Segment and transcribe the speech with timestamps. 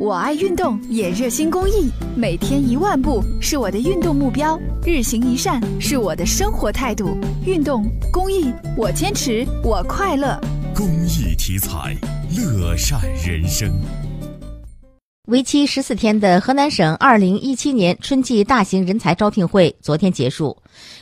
[0.00, 7.18] 我爱运动，也热心公益，每天一万步是我的运动目标，日行一善是我的生活态度。
[7.44, 10.40] 运动公益，我坚持，我快乐。
[10.74, 11.94] 公益题材，
[12.34, 13.70] 乐善人生。
[15.26, 20.56] 为期十四天的河南省二零一七年春季大型人才招聘会昨天结束，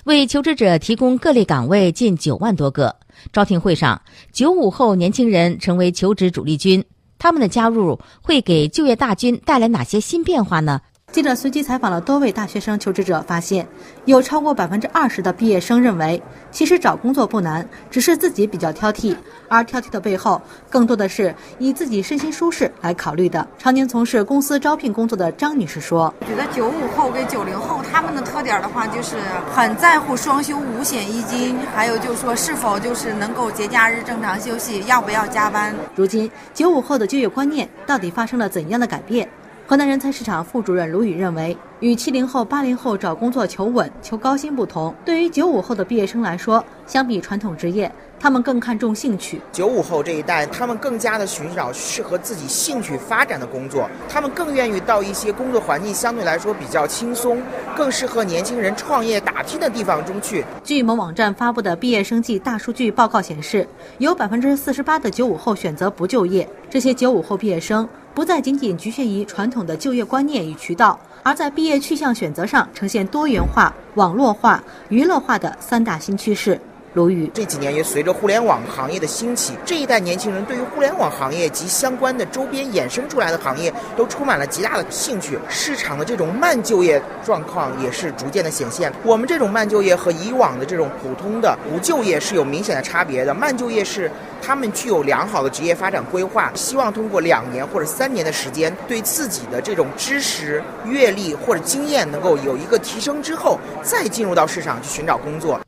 [0.06, 2.96] 为求职者提供各类岗位近九万多个。
[3.32, 4.02] 招聘会上，
[4.32, 6.84] 九五后年轻人成为求职主力军。
[7.18, 10.80] 他们的加入会给就业大军带来哪些新变化呢？
[11.10, 13.66] 记者随机采访了多位大学生求职者，发现
[14.04, 19.16] 有超过百分之二十的毕业生认为，其实找工作不难，只是自己比较挑剔。
[19.48, 23.44] 而挑剔的背后，更多的是以自己身心舒适来考虑的。
[23.58, 29.16] 常年从事公司招聘工作的张女士说：“觉得九五后跟九零后他们的特点的话，就是
[29.54, 35.74] 很在乎双休五险一金，还有就是说是否就是能够节假日正常休息，要不要加班。
[35.96, 39.26] 如今，九五后的就业观念到底发生了怎样的改变？”
[39.68, 49.42] 河南人才市场副主任卢宇认为，与七零后、八零后找工作求稳、求高薪不同，对于九五后的毕业生来说，相比传统职业，他们更看重兴趣。
[49.52, 57.38] 九五后这一代，他们更加的寻找适合自己兴趣发展的工作，他们更愿意到一些工作环境相对来说比较轻松、
[57.76, 60.42] 更适合年轻人创业打拼的地方中去。
[60.64, 66.48] 据某网站发布的毕业生季大数据报告显示，有百分之四十八的九五后选择不就业。
[66.70, 67.86] 这些九五后毕业生。
[68.18, 76.60] 不再仅仅局限于传统的就业观念与渠道，而在毕业去向选择上呈现多元化、网络化、娱乐化的三大新趋势。
[76.94, 77.30] 卢宇。
[77.34, 85.38] 这几年也随着互联网行业的兴起，这一代年轻人对于互联网行业及相关的周边衍生出来的行业都充满了极大的兴趣。
[85.48, 88.92] 市场的这种慢就业状况也是逐渐的显现。
[89.04, 93.34] 我们这种慢就业和以往的这种普通的不就业是有明显的差别的。
[93.34, 105.60] 慢就业是他们具有良好的职业发展规划，希望通过两年或者三年的时间，对自己的这种知识、阅历或者经验能够有一个提升之后，再进入到市场去寻找工作。